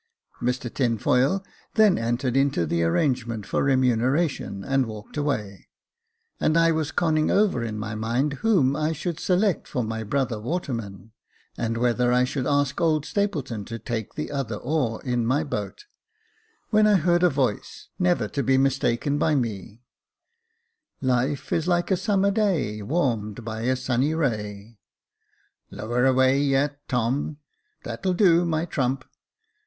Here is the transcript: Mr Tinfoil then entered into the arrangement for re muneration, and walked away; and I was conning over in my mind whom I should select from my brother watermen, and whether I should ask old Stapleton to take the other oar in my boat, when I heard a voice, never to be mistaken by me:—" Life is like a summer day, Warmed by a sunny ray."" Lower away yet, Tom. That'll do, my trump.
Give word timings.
Mr 0.41 0.73
Tinfoil 0.73 1.43
then 1.75 1.95
entered 1.99 2.35
into 2.35 2.65
the 2.65 2.81
arrangement 2.81 3.45
for 3.45 3.63
re 3.63 3.75
muneration, 3.75 4.63
and 4.65 4.87
walked 4.87 5.15
away; 5.15 5.67
and 6.39 6.57
I 6.57 6.71
was 6.71 6.91
conning 6.91 7.29
over 7.29 7.63
in 7.63 7.77
my 7.77 7.93
mind 7.93 8.33
whom 8.41 8.75
I 8.75 8.93
should 8.93 9.19
select 9.19 9.67
from 9.67 9.87
my 9.87 10.01
brother 10.03 10.39
watermen, 10.39 11.11
and 11.55 11.77
whether 11.77 12.11
I 12.11 12.23
should 12.23 12.47
ask 12.47 12.81
old 12.81 13.05
Stapleton 13.05 13.63
to 13.65 13.77
take 13.77 14.15
the 14.15 14.31
other 14.31 14.55
oar 14.55 15.03
in 15.03 15.23
my 15.23 15.43
boat, 15.43 15.85
when 16.71 16.87
I 16.87 16.95
heard 16.95 17.21
a 17.21 17.29
voice, 17.29 17.89
never 17.99 18.27
to 18.29 18.41
be 18.41 18.57
mistaken 18.57 19.19
by 19.19 19.35
me:—" 19.35 19.83
Life 20.99 21.53
is 21.53 21.67
like 21.67 21.91
a 21.91 21.95
summer 21.95 22.31
day, 22.31 22.81
Warmed 22.81 23.45
by 23.45 23.61
a 23.65 23.75
sunny 23.75 24.15
ray."" 24.15 24.79
Lower 25.69 26.07
away 26.07 26.39
yet, 26.41 26.79
Tom. 26.87 27.37
That'll 27.83 28.15
do, 28.15 28.45
my 28.45 28.65
trump. 28.65 29.05